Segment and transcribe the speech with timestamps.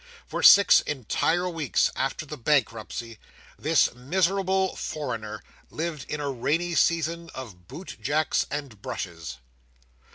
[0.25, 3.19] For six entire weeks after the bankruptcy,
[3.59, 9.37] this miserable foreigner lived in a rainy season of boot jacks and brushes.